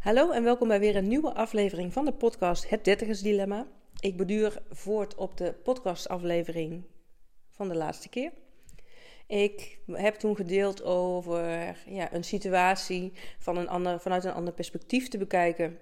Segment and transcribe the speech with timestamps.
[0.00, 3.66] Hallo en welkom bij weer een nieuwe aflevering van de podcast Het Dertigers Dilemma.
[3.98, 6.84] Ik beduur voort op de podcastaflevering
[7.50, 8.32] van de laatste keer.
[9.26, 11.40] Ik heb toen gedeeld over
[11.86, 15.78] ja, een situatie van een ander, vanuit een ander perspectief te bekijken.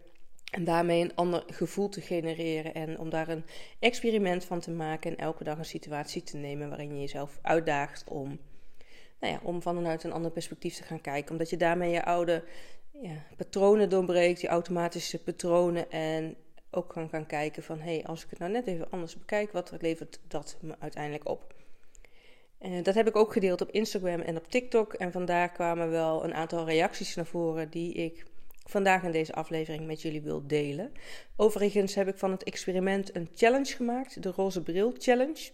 [0.50, 2.74] En daarmee een ander gevoel te genereren.
[2.74, 3.44] En om daar een
[3.78, 5.10] experiment van te maken.
[5.10, 8.38] En elke dag een situatie te nemen waarin je jezelf uitdaagt om,
[9.20, 11.30] nou ja, om vanuit een ander perspectief te gaan kijken.
[11.30, 12.44] Omdat je daarmee je oude
[13.02, 15.90] ja, patronen doorbreekt, die automatische patronen.
[15.90, 16.36] En
[16.70, 19.52] ook kan gaan kijken van hé, hey, als ik het nou net even anders bekijk,
[19.52, 21.54] wat levert dat me uiteindelijk op?
[22.60, 24.92] Uh, dat heb ik ook gedeeld op Instagram en op TikTok.
[24.92, 28.24] En vandaar kwamen wel een aantal reacties naar voren die ik
[28.64, 30.92] vandaag in deze aflevering met jullie wil delen.
[31.36, 35.50] Overigens heb ik van het experiment een challenge gemaakt, de Roze Bril Challenge.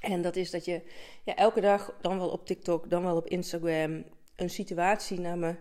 [0.00, 0.80] En dat is dat je
[1.24, 4.04] ja, elke dag, dan wel op TikTok, dan wel op Instagram,
[4.36, 5.54] een situatie naar me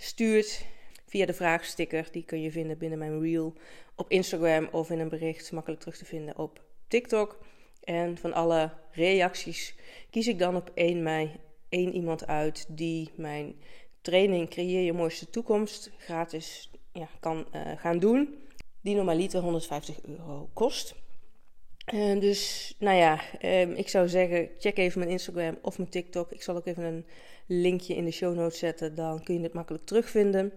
[0.00, 0.64] stuurt
[1.06, 2.08] via de vraagsticker.
[2.10, 3.54] Die kun je vinden binnen mijn reel
[3.94, 7.38] op Instagram of in een bericht makkelijk terug te vinden op TikTok.
[7.84, 9.74] En van alle reacties
[10.10, 11.30] kies ik dan op 1 mei
[11.68, 13.54] één iemand uit die mijn
[14.00, 18.38] training Creëer je mooiste toekomst gratis ja, kan uh, gaan doen.
[18.80, 20.94] Die normaliter 150 euro kost.
[21.94, 26.32] Uh, dus nou ja, um, ik zou zeggen, check even mijn Instagram of mijn TikTok.
[26.32, 27.06] Ik zal ook even een
[27.46, 30.52] linkje in de show notes zetten, dan kun je het makkelijk terugvinden.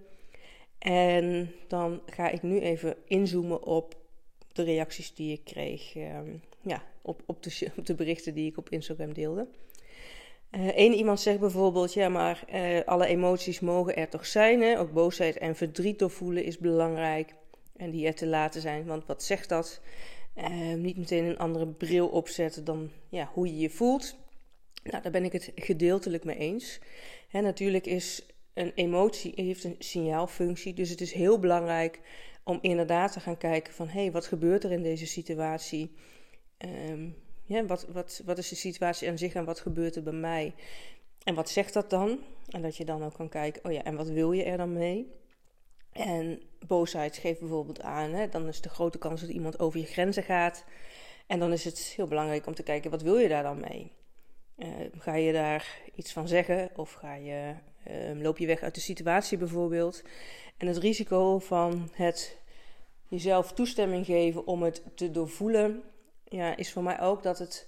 [0.79, 3.95] En dan ga ik nu even inzoomen op
[4.51, 5.95] de reacties die ik kreeg.
[5.95, 9.47] Um, ja, op, op, de, op de berichten die ik op Instagram deelde.
[10.51, 14.61] Eén uh, iemand zegt bijvoorbeeld, ja, maar uh, alle emoties mogen er toch zijn.
[14.61, 14.79] Hè?
[14.79, 17.33] Ook boosheid en verdriet doorvoelen is belangrijk.
[17.75, 18.85] En die er te laten zijn.
[18.85, 19.81] Want wat zegt dat?
[20.37, 24.15] Uh, niet meteen een andere bril opzetten dan ja, hoe je je voelt.
[24.83, 26.79] Nou, daar ben ik het gedeeltelijk mee eens.
[27.31, 30.73] Natuurlijk is een emotie heeft een signaalfunctie.
[30.73, 31.99] Dus het is heel belangrijk
[32.43, 33.87] om inderdaad te gaan kijken van...
[33.87, 35.91] hé, hey, wat gebeurt er in deze situatie?
[36.89, 40.13] Um, ja, wat, wat, wat is de situatie aan zich en wat gebeurt er bij
[40.13, 40.53] mij?
[41.23, 42.19] En wat zegt dat dan?
[42.49, 44.73] En dat je dan ook kan kijken, oh ja, en wat wil je er dan
[44.73, 45.11] mee?
[45.93, 49.85] En boosheid geeft bijvoorbeeld aan, hè, dan is de grote kans dat iemand over je
[49.85, 50.65] grenzen gaat.
[51.27, 53.91] En dan is het heel belangrijk om te kijken, wat wil je daar dan mee?
[54.57, 54.67] Uh,
[54.97, 57.53] ga je daar iets van zeggen of ga je,
[57.87, 60.03] uh, loop je weg uit de situatie bijvoorbeeld?
[60.57, 62.37] En het risico van het
[63.07, 65.83] jezelf toestemming geven om het te doorvoelen,
[66.23, 67.67] ja, is voor mij ook dat, het,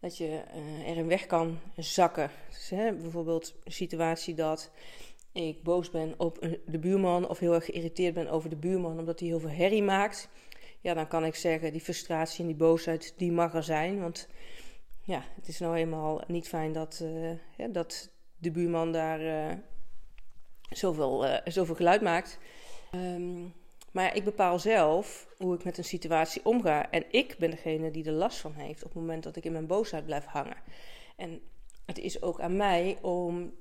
[0.00, 2.30] dat je uh, erin weg kan zakken.
[2.50, 4.70] Dus, hè, bijvoorbeeld een situatie dat
[5.32, 9.20] ik boos ben op de buurman of heel erg geïrriteerd ben over de buurman omdat
[9.20, 10.28] hij heel veel herrie maakt.
[10.80, 14.00] Ja, dan kan ik zeggen, die frustratie en die boosheid, die mag er zijn.
[14.00, 14.28] Want
[15.04, 17.04] ja, het is nou eenmaal niet fijn dat,
[17.56, 19.58] ja, dat de buurman daar uh,
[20.70, 22.38] zoveel, uh, zoveel geluid maakt.
[22.94, 23.54] Um,
[23.92, 26.90] maar ik bepaal zelf hoe ik met een situatie omga.
[26.90, 29.52] En ik ben degene die er last van heeft op het moment dat ik in
[29.52, 30.56] mijn boosheid blijf hangen.
[31.16, 31.40] En
[31.86, 33.52] het is ook aan mij om,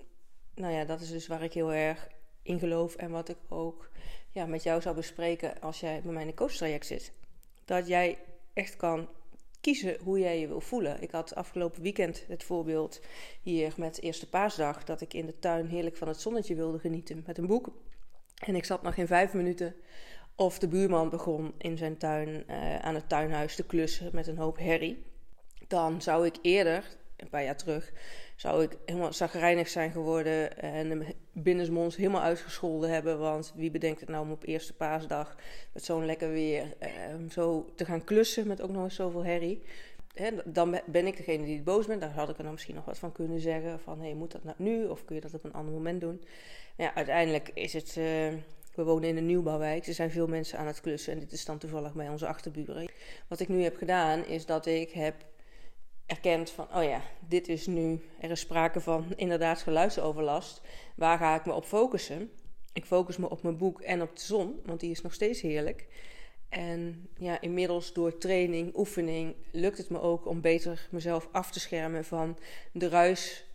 [0.55, 2.07] nou ja, dat is dus waar ik heel erg
[2.41, 3.89] in geloof en wat ik ook
[4.31, 7.13] ja, met jou zou bespreken als jij bij mij in een coachtraject zit.
[7.65, 8.17] Dat jij
[8.53, 9.09] echt kan
[9.61, 11.01] kiezen hoe jij je wil voelen.
[11.01, 13.01] Ik had afgelopen weekend het voorbeeld
[13.41, 17.23] hier met Eerste Paasdag dat ik in de tuin heerlijk van het zonnetje wilde genieten
[17.27, 17.71] met een boek.
[18.35, 19.75] En ik zat nog geen vijf minuten
[20.35, 24.37] of de buurman begon in zijn tuin uh, aan het tuinhuis te klussen met een
[24.37, 25.03] hoop herrie.
[25.67, 27.91] Dan zou ik eerder, een paar jaar terug,
[28.35, 33.19] zou ik helemaal zagrijnig zijn geworden en binnensmonds helemaal uitgescholden hebben.
[33.19, 35.35] Want wie bedenkt het nou om op eerste paasdag
[35.73, 39.61] met zo'n lekker weer uh, zo te gaan klussen met ook nog eens zoveel herrie.
[40.13, 42.01] He, dan ben ik degene die boos bent.
[42.01, 43.79] Daar had ik er dan misschien nog wat van kunnen zeggen.
[43.79, 44.85] Van, hé, moet dat nou nu?
[44.85, 46.23] Of kun je dat op een ander moment doen?
[46.77, 47.95] Ja, uiteindelijk is het...
[47.97, 48.33] Uh,
[48.75, 49.87] we wonen in een nieuwbouwwijk.
[49.87, 51.13] Er zijn veel mensen aan het klussen.
[51.13, 52.89] En dit is dan toevallig bij onze achterburen.
[53.27, 55.15] Wat ik nu heb gedaan, is dat ik heb
[56.11, 56.67] erkend van...
[56.75, 58.01] Oh ja, dit is nu...
[58.19, 60.61] Er is sprake van inderdaad geluidsoverlast.
[60.95, 62.31] Waar ga ik me op focussen?
[62.73, 64.59] Ik focus me op mijn boek en op de zon.
[64.65, 65.87] Want die is nog steeds heerlijk.
[66.49, 69.35] En ja, inmiddels door training, oefening...
[69.51, 72.37] lukt het me ook om beter mezelf af te schermen van
[72.71, 73.45] de ruis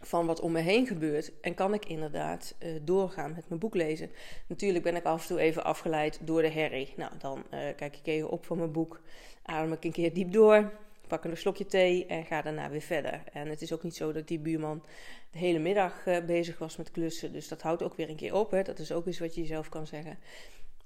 [0.00, 1.40] van wat om me heen gebeurt.
[1.40, 4.10] En kan ik inderdaad uh, doorgaan met mijn boek lezen.
[4.46, 6.92] Natuurlijk ben ik af en toe even afgeleid door de herrie.
[6.96, 9.00] Nou, dan uh, kijk ik even op van mijn boek.
[9.42, 10.72] Adem ik een keer diep door.
[11.12, 13.22] Pak een slokje thee en ga daarna weer verder.
[13.32, 14.82] En het is ook niet zo dat die buurman
[15.30, 17.32] de hele middag uh, bezig was met klussen.
[17.32, 18.50] Dus dat houdt ook weer een keer op.
[18.50, 18.62] Hè.
[18.62, 20.18] Dat is ook iets wat je jezelf kan zeggen.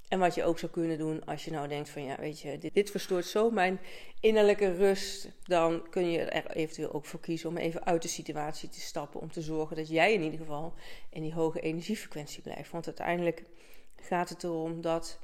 [0.09, 2.59] En wat je ook zou kunnen doen als je nou denkt van ja, weet je,
[2.59, 3.81] dit, dit, verstoort zo mijn
[4.21, 5.29] innerlijke rust.
[5.45, 9.21] Dan kun je er eventueel ook voor kiezen om even uit de situatie te stappen.
[9.21, 10.75] Om te zorgen dat jij in ieder geval
[11.11, 12.71] in die hoge energiefrequentie blijft.
[12.71, 13.43] Want uiteindelijk
[14.03, 15.19] gaat het erom dat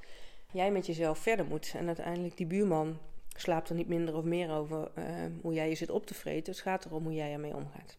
[0.53, 1.73] jij met jezelf verder moet.
[1.77, 2.99] En uiteindelijk die buurman
[3.37, 5.05] slaapt er niet minder of meer over uh,
[5.43, 6.53] hoe jij je zit op te vreten.
[6.53, 7.97] Het gaat erom hoe jij ermee omgaat.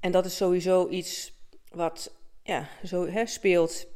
[0.00, 1.32] En dat is sowieso iets
[1.70, 3.86] wat ja, zo hè, speelt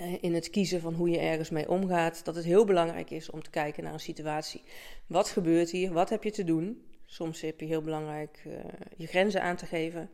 [0.00, 2.24] uh, in het kiezen van hoe je ergens mee omgaat.
[2.24, 4.62] Dat het heel belangrijk is om te kijken naar een situatie.
[5.06, 5.92] Wat gebeurt hier?
[5.92, 6.84] Wat heb je te doen?
[7.06, 8.54] Soms heb je heel belangrijk uh,
[8.96, 10.10] je grenzen aan te geven.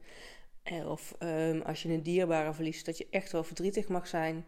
[0.86, 4.46] Of um, als je een dierbare verliest, dat je echt wel verdrietig mag zijn.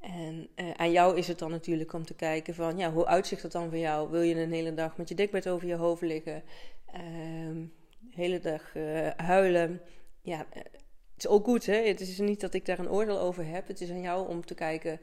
[0.00, 3.42] En uh, aan jou is het dan natuurlijk om te kijken van, ja, hoe uitzicht
[3.42, 4.10] dat dan voor jou?
[4.10, 6.42] Wil je een hele dag met je dekbed over je hoofd liggen?
[6.94, 7.64] Uh,
[8.10, 9.80] hele dag uh, huilen?
[10.22, 11.86] Ja, eh, het is ook goed, hè?
[11.86, 13.68] Het is niet dat ik daar een oordeel over heb.
[13.68, 15.00] Het is aan jou om te kijken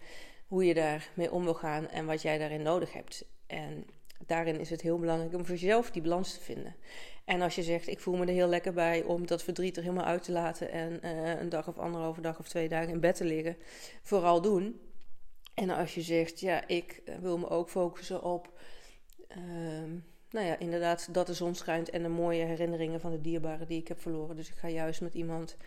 [0.47, 3.25] hoe je daarmee om wil gaan en wat jij daarin nodig hebt.
[3.47, 3.85] En
[4.25, 6.75] daarin is het heel belangrijk om voor jezelf die balans te vinden.
[7.25, 9.83] En als je zegt, ik voel me er heel lekker bij om dat verdriet er
[9.83, 11.07] helemaal uit te laten en
[11.39, 13.57] een dag of anderhalve dag of twee dagen in bed te liggen,
[14.03, 14.79] vooral doen.
[15.59, 18.59] En als je zegt, ja, ik eh, wil me ook focussen op,
[19.29, 19.37] uh,
[20.29, 23.79] nou ja, inderdaad, dat de zon schijnt en de mooie herinneringen van de dierbaren die
[23.79, 24.35] ik heb verloren.
[24.35, 25.57] Dus ik ga juist met iemand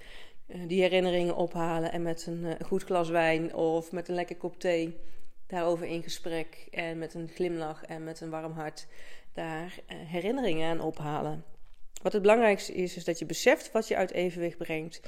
[0.46, 4.36] uh, die herinneringen ophalen en met een uh, goed glas wijn of met een lekker
[4.36, 4.96] kop thee
[5.46, 8.86] daarover in gesprek en met een glimlach en met een warm hart
[9.32, 11.44] daar herinneringen aan ophalen.
[12.02, 15.00] Wat het belangrijkste is, is dat je beseft wat je uit evenwicht brengt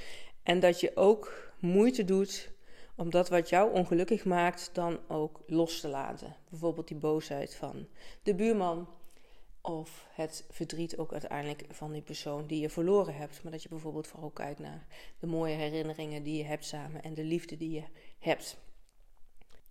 [0.43, 2.52] en dat je ook moeite doet
[2.97, 6.37] om dat wat jou ongelukkig maakt dan ook los te laten.
[6.49, 7.87] Bijvoorbeeld die boosheid van
[8.23, 8.89] de buurman
[9.61, 13.43] of het verdriet ook uiteindelijk van die persoon die je verloren hebt.
[13.43, 14.87] Maar dat je bijvoorbeeld vooral kijkt naar
[15.19, 17.83] de mooie herinneringen die je hebt samen en de liefde die je
[18.19, 18.57] hebt.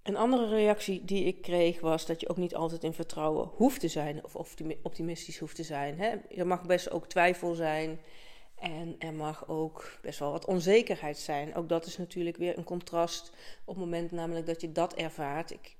[0.03, 3.79] Een andere reactie die ik kreeg was dat je ook niet altijd in vertrouwen hoeft
[3.79, 4.35] te zijn of
[4.81, 5.99] optimistisch hoeft te zijn.
[5.99, 6.15] Hè?
[6.15, 7.99] Er mag best ook twijfel zijn
[8.61, 11.55] en er mag ook best wel wat onzekerheid zijn.
[11.55, 13.31] Ook dat is natuurlijk weer een contrast
[13.65, 15.51] op het moment namelijk dat je dat ervaart.
[15.51, 15.75] Ik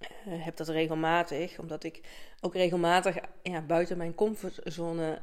[0.00, 0.06] uh,
[0.44, 2.00] heb dat regelmatig, omdat ik
[2.40, 5.18] ook regelmatig ja, buiten mijn comfortzone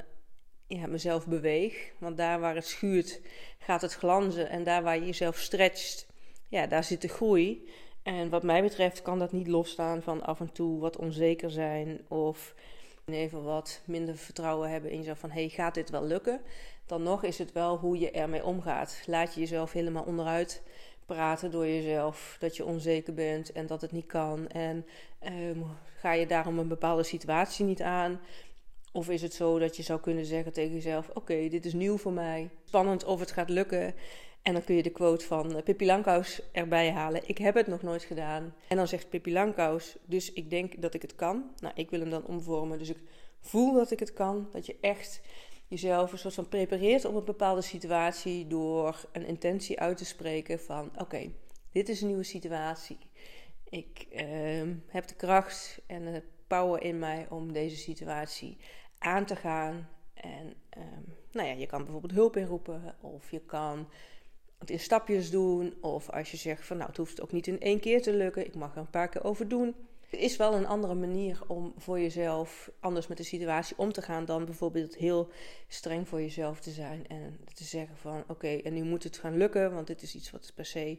[0.66, 1.92] ja, mezelf beweeg.
[1.98, 3.20] Want daar waar het schuurt,
[3.58, 4.48] gaat het glanzen.
[4.48, 6.06] En daar waar je jezelf stretcht,
[6.48, 7.68] ja, daar zit de groei.
[8.02, 12.00] En wat mij betreft kan dat niet losstaan van af en toe wat onzeker zijn
[12.08, 12.54] of
[13.06, 16.40] even wat minder vertrouwen hebben in jezelf van hey, gaat dit wel lukken?
[16.86, 19.02] Dan nog is het wel hoe je ermee omgaat.
[19.06, 20.62] Laat je jezelf helemaal onderuit
[21.06, 24.48] praten door jezelf dat je onzeker bent en dat het niet kan.
[24.48, 24.86] En
[25.26, 25.64] um,
[25.98, 28.20] ga je daarom een bepaalde situatie niet aan?
[28.92, 31.96] Of is het zo dat je zou kunnen zeggen tegen jezelf: Oké, dit is nieuw
[31.96, 32.50] voor mij.
[32.64, 33.94] Spannend of het gaat lukken.
[34.42, 37.22] En dan kun je de quote van uh, Pippi Langkous erbij halen.
[37.26, 38.54] Ik heb het nog nooit gedaan.
[38.68, 41.44] En dan zegt Pippi Langkous, dus ik denk dat ik het kan.
[41.58, 42.78] Nou, ik wil hem dan omvormen.
[42.78, 42.98] Dus ik
[43.40, 44.48] voel dat ik het kan.
[44.52, 45.20] Dat je echt
[45.72, 50.60] jezelf een soort van prepareert op een bepaalde situatie door een intentie uit te spreken
[50.60, 51.32] van oké,
[51.70, 52.98] dit is een nieuwe situatie.
[53.68, 58.56] Ik uh, heb de kracht en de power in mij om deze situatie
[58.98, 59.88] aan te gaan.
[60.14, 63.88] En um, nou ja, je kan bijvoorbeeld hulp inroepen of je kan
[64.58, 65.74] het in stapjes doen.
[65.80, 68.46] Of als je zegt van nou, het hoeft ook niet in één keer te lukken.
[68.46, 69.74] Ik mag er een paar keer over doen.
[70.18, 74.24] Is wel een andere manier om voor jezelf anders met de situatie om te gaan
[74.24, 75.30] dan bijvoorbeeld heel
[75.68, 79.36] streng voor jezelf te zijn en te zeggen van oké, en nu moet het gaan
[79.36, 80.98] lukken, want dit is iets wat per se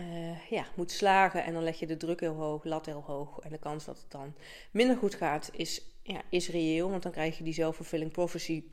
[0.00, 1.44] uh, ja, moet slagen.
[1.44, 3.38] En dan leg je de druk heel hoog, lat heel hoog.
[3.38, 4.34] En de kans dat het dan
[4.70, 8.64] minder goed gaat is, ja, is reëel, want dan krijg je die zelfvervulling prophecy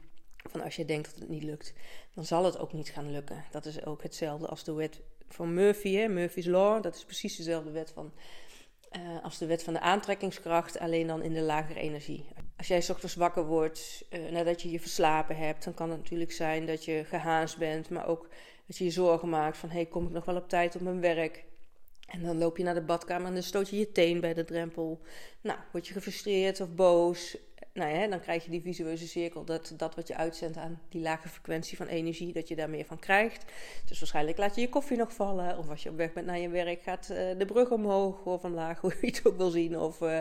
[0.49, 1.73] van als je denkt dat het niet lukt,
[2.13, 3.43] dan zal het ook niet gaan lukken.
[3.51, 6.07] Dat is ook hetzelfde als de wet van Murphy, hè?
[6.07, 6.83] Murphy's Law.
[6.83, 8.13] Dat is precies dezelfde wet van,
[8.97, 12.25] uh, als de wet van de aantrekkingskracht, alleen dan in de lagere energie.
[12.57, 16.31] Als jij ochtends wakker wordt uh, nadat je je verslapen hebt, dan kan het natuurlijk
[16.31, 18.27] zijn dat je gehaast bent, maar ook
[18.67, 21.01] dat je je zorgen maakt van: hey, kom ik nog wel op tijd op mijn
[21.01, 21.43] werk?
[22.11, 24.43] En dan loop je naar de badkamer en dan stoot je je teen bij de
[24.43, 25.01] drempel.
[25.41, 27.37] Nou, word je gefrustreerd of boos
[27.73, 29.43] nou ja, dan krijg je die visueuze cirkel.
[29.43, 32.85] Dat, dat wat je uitzendt aan die lage frequentie van energie, dat je daar meer
[32.85, 33.45] van krijgt.
[33.85, 35.57] Dus waarschijnlijk laat je je koffie nog vallen.
[35.57, 38.43] Of als je op weg bent naar je werk, gaat uh, de brug omhoog of
[38.43, 39.79] omlaag, hoe je het ook wil zien.
[39.79, 40.19] Of uh,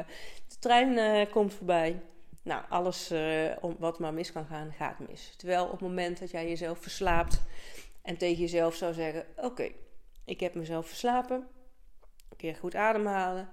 [0.49, 2.01] de trein uh, komt voorbij.
[2.43, 3.13] Nou, alles
[3.79, 5.35] wat maar mis kan gaan, gaat mis.
[5.37, 7.43] Terwijl op het moment dat jij jezelf verslaapt
[8.03, 9.71] en tegen jezelf zou zeggen: Oké,
[10.25, 11.49] ik heb mezelf verslapen.
[12.31, 13.49] Een keer goed ademhalen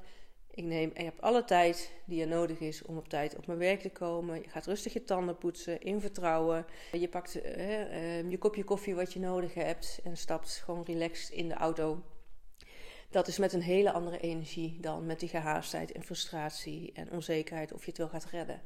[0.58, 3.60] ik neem, je hebt alle tijd die er nodig is om op tijd op mijn
[3.60, 4.42] werk te komen.
[4.42, 6.66] Je gaat rustig je tanden poetsen, in vertrouwen.
[6.92, 11.48] Je pakt uh, je kopje koffie wat je nodig hebt en stapt gewoon relaxed in
[11.48, 12.04] de auto.
[13.10, 17.74] Dat is met een hele andere energie dan met die gehaastheid en frustratie en onzekerheid
[17.74, 18.62] of je het wel gaat redden.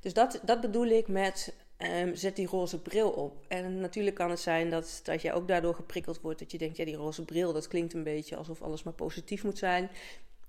[0.00, 1.54] Dus dat, dat bedoel ik met
[1.84, 3.44] Um, zet die roze bril op.
[3.48, 6.38] En natuurlijk kan het zijn dat, dat je ook daardoor geprikkeld wordt.
[6.38, 9.44] Dat je denkt, ja, die roze bril, dat klinkt een beetje alsof alles maar positief
[9.44, 9.90] moet zijn.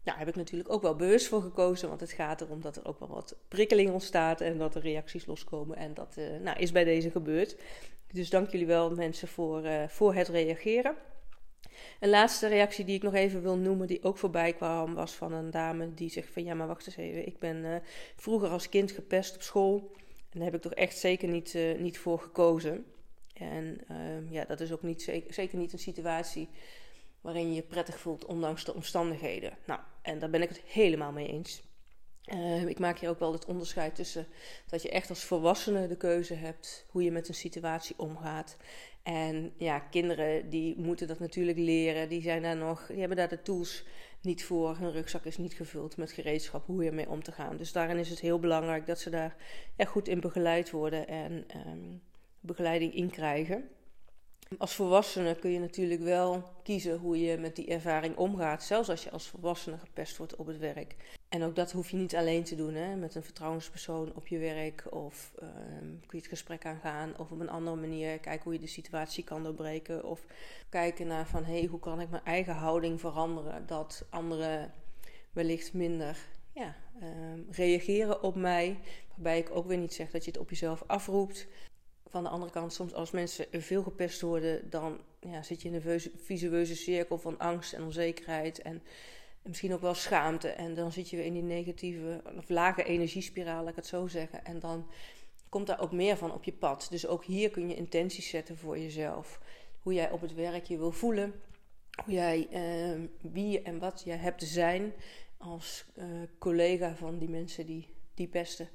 [0.04, 1.88] Daar heb ik natuurlijk ook wel bewust voor gekozen.
[1.88, 4.42] Want het gaat erom dat er ook wel wat prikkeling ontstaat.
[4.42, 5.78] En dat er reacties loskomen.
[5.78, 7.56] En dat uh, nou, is bij deze gebeurd.
[8.12, 10.96] Dus dank jullie wel mensen voor, uh, voor het reageren.
[12.00, 15.34] Een laatste reactie die ik nog even wil noemen, die ook voorbij kwam, was van
[15.34, 17.76] een dame die zegt van ja, maar wacht eens even, ik ben uh,
[18.16, 19.92] vroeger als kind gepest op school.
[20.34, 22.86] En daar heb ik toch echt zeker niet, uh, niet voor gekozen.
[23.34, 26.50] En uh, ja, dat is ook niet, zeker, niet een situatie
[27.22, 29.58] waarin je je prettig voelt, ondanks de omstandigheden.
[29.66, 31.62] Nou, en daar ben ik het helemaal mee eens.
[32.34, 34.28] Uh, ik maak hier ook wel het onderscheid tussen
[34.68, 38.58] dat je echt als volwassene de keuze hebt hoe je met een situatie omgaat.
[39.04, 42.10] En ja, kinderen die moeten dat natuurlijk leren.
[42.10, 43.86] Die zijn daar nog, die hebben daar de tools
[44.24, 44.78] niet voor.
[44.78, 47.58] Hun rugzak is niet gevuld met gereedschap hoe je ermee om te gaan.
[47.58, 49.36] Dus daarin is het heel belangrijk dat ze daar
[49.76, 52.02] echt goed in begeleid worden en um,
[52.40, 53.70] begeleiding in krijgen.
[54.58, 59.04] Als volwassene kun je natuurlijk wel kiezen hoe je met die ervaring omgaat, zelfs als
[59.04, 60.96] je als volwassene gepest wordt op het werk.
[61.30, 62.96] En ook dat hoef je niet alleen te doen, hè?
[62.96, 64.86] met een vertrouwenspersoon op je werk.
[64.90, 68.60] Of um, kun je het gesprek aangaan, of op een andere manier kijken hoe je
[68.60, 70.06] de situatie kan doorbreken.
[70.06, 70.26] Of
[70.70, 74.74] kijken naar van, hé, hey, hoe kan ik mijn eigen houding veranderen, dat anderen
[75.32, 76.18] wellicht minder
[76.52, 78.80] ja, um, reageren op mij.
[79.10, 81.48] Waarbij ik ook weer niet zeg dat je het op jezelf afroept
[82.14, 85.82] van de andere kant, soms als mensen veel gepest worden, dan ja, zit je in
[85.86, 88.82] een visueuze cirkel van angst en onzekerheid en
[89.42, 90.48] misschien ook wel schaamte.
[90.48, 94.08] En dan zit je weer in die negatieve of lage energiespiraal, laat ik het zo
[94.08, 94.46] zeggen.
[94.46, 94.88] En dan
[95.50, 96.88] komt daar ook meer van op je pad.
[96.90, 99.40] Dus ook hier kun je intenties zetten voor jezelf.
[99.82, 101.34] Hoe jij op het werk je wil voelen.
[102.06, 104.94] Hoe jij, uh, wie en wat jij hebt te zijn
[105.38, 106.06] als uh,
[106.38, 108.70] collega van die mensen die, die pesten.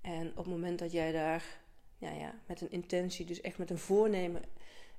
[0.00, 1.64] En op het moment dat jij daar
[1.98, 4.42] ja, ja, met een intentie, dus echt met een voornemen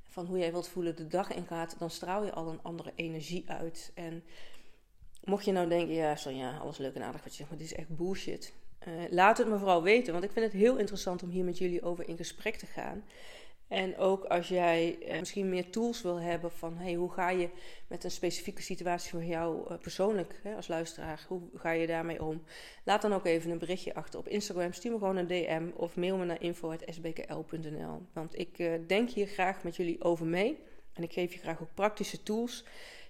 [0.04, 3.44] van hoe jij wilt voelen de dag ingaat, dan straal je al een andere energie
[3.48, 3.92] uit.
[3.96, 4.24] En
[5.24, 7.68] mocht je nou denken, ja, ja alles leuk en aardig wat je zegt, maar dit
[7.68, 8.54] is echt bullshit.
[8.88, 11.58] Uh, laat het me vooral weten, want ik vind het heel interessant om hier met
[11.58, 13.04] jullie over in gesprek te gaan.
[13.68, 17.50] En ook als jij eh, misschien meer tools wil hebben van hey, hoe ga je
[17.88, 22.24] met een specifieke situatie voor jou uh, persoonlijk hè, als luisteraar, hoe ga je daarmee
[22.24, 22.44] om?
[22.84, 24.74] Laat dan ook even een berichtje achter op Instagram.
[24.74, 28.02] Stuur me gewoon een DM of mail me naar info.sbkl.nl.
[28.14, 30.58] Want ik uh, denk hier graag met jullie over mee.
[30.94, 32.64] En ik geef je graag ook praktische tools.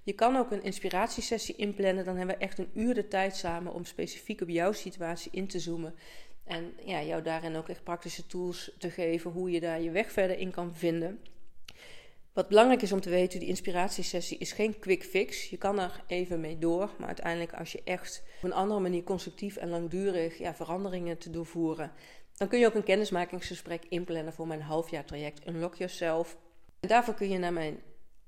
[0.04, 2.06] Je kan ook een inspiratiesessie inplannen.
[2.06, 5.48] Dan hebben we echt een uur de tijd samen om specifiek op jouw situatie in
[5.48, 5.96] te zoomen.
[6.48, 10.12] En ja, jou daarin ook echt praktische tools te geven hoe je daar je weg
[10.12, 11.20] verder in kan vinden.
[12.34, 15.50] Wat belangrijk is om te weten, die inspiratiesessie is geen quick fix.
[15.50, 19.04] Je kan er even mee door, maar uiteindelijk als je echt op een andere manier
[19.04, 21.92] constructief en langdurig ja, veranderingen te doorvoeren,
[22.36, 26.38] dan kun je ook een kennismakingsgesprek inplannen voor mijn halfjaartraject Unlock Yourself.
[26.80, 27.80] En daarvoor kun je naar mijn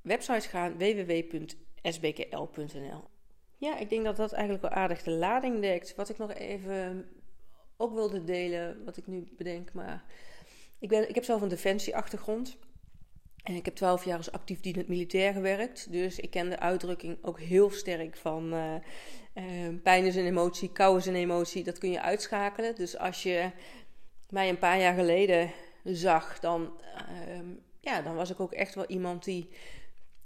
[0.01, 1.43] website gaan www.sbkl.nl.
[3.57, 5.95] Ja, ik denk dat dat eigenlijk wel aardig de lading dekt.
[5.95, 7.09] Wat ik nog even
[7.81, 9.73] ook wilde delen, wat ik nu bedenk.
[9.73, 10.03] Maar
[10.79, 12.57] ik, ben, ik heb zelf een defensieachtergrond.
[13.43, 15.91] En ik heb twaalf jaar als actief dienend militair gewerkt.
[15.91, 18.75] Dus ik ken de uitdrukking ook heel sterk van uh,
[19.33, 21.63] uh, pijn is een emotie, kou is een emotie.
[21.63, 22.75] Dat kun je uitschakelen.
[22.75, 23.51] Dus als je
[24.29, 25.51] mij een paar jaar geleden
[25.83, 26.81] zag, dan,
[27.11, 27.39] uh,
[27.79, 29.49] ja, dan was ik ook echt wel iemand die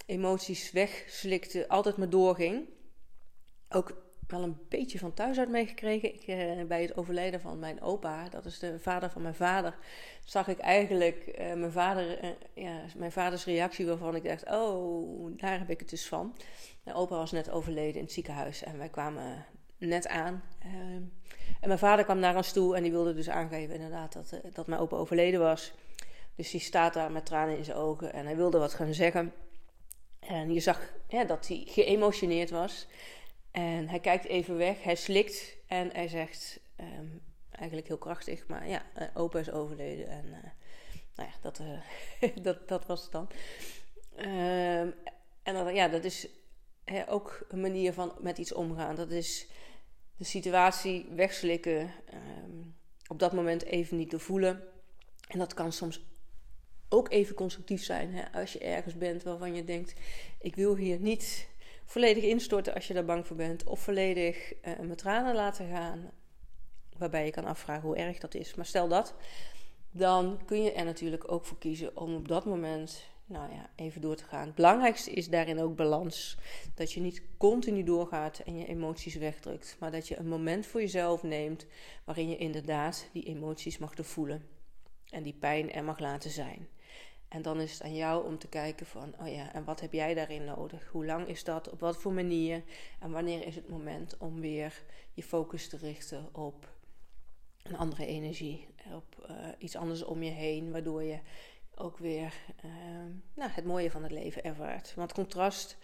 [0.06, 2.70] emoties wegslikte, altijd maar doorging.
[3.70, 6.14] Ook wel een beetje van thuis uit meegekregen.
[6.26, 9.78] Eh, bij het overlijden van mijn opa, dat is de vader van mijn vader,
[10.26, 15.32] zag ik eigenlijk eh, mijn, vader, eh, ja, mijn vaders reactie waarvan ik dacht, oh,
[15.38, 16.36] daar heb ik het dus van.
[16.84, 19.46] Mijn opa was net overleden in het ziekenhuis en wij kwamen
[19.78, 20.44] net aan.
[20.60, 21.02] Ehm,
[21.62, 24.68] en mijn vader kwam naar ons toe en die wilde dus aangeven inderdaad dat, dat
[24.68, 25.74] mijn opa overleden was.
[26.36, 29.34] Dus die staat daar met tranen in zijn ogen en hij wilde wat gaan zeggen.
[30.20, 30.94] En je zag
[31.28, 32.88] dat hij geëmotioneerd was.
[33.54, 38.68] En hij kijkt even weg, hij slikt en hij zegt, um, eigenlijk heel krachtig, maar
[38.68, 40.08] ja, uh, opa is overleden.
[40.08, 40.38] En uh,
[41.16, 43.30] nou ja, dat, uh, dat, dat was het dan.
[44.18, 44.94] Um,
[45.44, 46.28] en dan, ja, dat is
[47.08, 48.96] ook een manier van met iets omgaan.
[48.96, 49.48] Dat is
[50.18, 52.76] de situatie wegslikken, um,
[53.08, 54.64] op dat moment even niet doorvoelen.
[55.28, 56.06] En dat kan soms
[56.90, 58.14] ook even constructief zijn.
[58.14, 58.40] Hè?
[58.40, 59.94] Als je ergens bent waarvan je denkt:
[60.40, 61.48] ik wil hier niet
[61.94, 63.64] volledig instorten als je daar bang voor bent.
[63.64, 66.12] Of volledig uh, met tranen laten gaan.
[66.98, 68.56] Waarbij je kan afvragen hoe erg dat is.
[68.56, 69.16] Maar stel dat,
[69.92, 74.02] dan kun je er natuurlijk ook voor kiezen om op dat moment nou ja, even
[74.02, 74.46] door te gaan.
[74.46, 76.38] Het belangrijkste is daarin ook balans.
[76.76, 79.76] Dat je niet continu doorgaat en je emoties wegdrukt.
[79.80, 81.66] Maar dat je een moment voor jezelf neemt
[82.04, 84.48] waarin je inderdaad die emoties mag voelen.
[85.10, 86.68] En die pijn er mag laten zijn.
[87.34, 89.94] En dan is het aan jou om te kijken van, oh ja, en wat heb
[89.94, 90.88] jij daarin nodig?
[90.88, 91.70] Hoe lang is dat?
[91.70, 92.64] Op wat voor manier?
[93.00, 96.72] En wanneer is het moment om weer je focus te richten op
[97.64, 101.20] een andere energie, op uh, iets anders om je heen, waardoor je
[101.76, 102.34] ook weer
[102.66, 102.72] uh,
[103.34, 104.94] nou, het mooie van het leven ervaart.
[104.96, 105.78] Want contrast,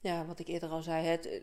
[0.00, 1.42] ja, wat ik eerder al zei, het,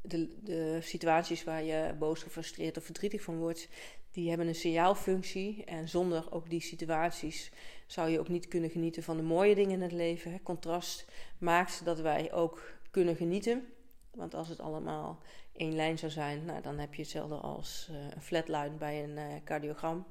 [0.00, 3.68] de, de situaties waar je boos, gefrustreerd of verdrietig van wordt,
[4.10, 5.64] die hebben een signaalfunctie.
[5.64, 7.50] En zonder ook die situaties
[7.86, 10.42] zou je ook niet kunnen genieten van de mooie dingen in het leven.
[10.42, 11.04] Contrast
[11.38, 13.66] maakt dat wij ook kunnen genieten.
[14.10, 15.18] Want als het allemaal
[15.52, 19.16] één lijn zou zijn, nou, dan heb je hetzelfde als uh, een flatline bij een
[19.16, 20.06] uh, cardiogram.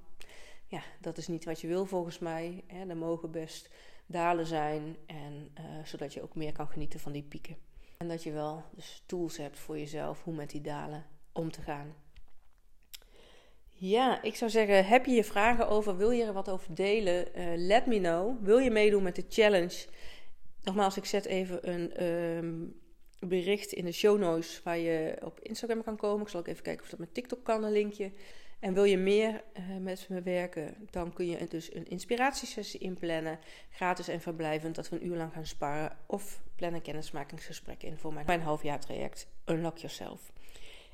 [0.67, 2.63] Ja, dat is niet wat je wil volgens mij.
[2.67, 2.89] Hè.
[2.89, 3.69] Er mogen best
[4.05, 7.57] dalen zijn, en, uh, zodat je ook meer kan genieten van die pieken.
[7.97, 11.61] En dat je wel dus tools hebt voor jezelf hoe met die dalen om te
[11.61, 11.95] gaan.
[13.79, 17.27] Ja, ik zou zeggen, heb je je vragen over, wil je er wat over delen?
[17.35, 18.43] Uh, let me know.
[18.43, 19.85] Wil je meedoen met de challenge?
[20.63, 22.79] Nogmaals, ik zet even een um,
[23.19, 26.21] bericht in de show notes waar je op Instagram kan komen.
[26.21, 28.11] Ik zal ook even kijken of dat met TikTok kan, een linkje.
[28.59, 33.39] En wil je meer uh, met me werken, dan kun je dus een inspiratiesessie inplannen.
[33.69, 35.97] Gratis en verblijvend, dat we een uur lang gaan sparren.
[36.05, 40.31] Of plan een kennismakingsgesprek in voor mijn, mijn halfjaartraject Unlock Yourself.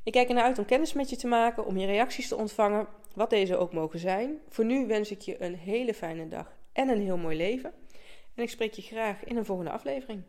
[0.03, 2.87] Ik kijk ernaar uit om kennis met je te maken, om je reacties te ontvangen,
[3.15, 4.39] wat deze ook mogen zijn.
[4.49, 7.73] Voor nu wens ik je een hele fijne dag en een heel mooi leven.
[8.35, 10.23] En ik spreek je graag in een volgende aflevering.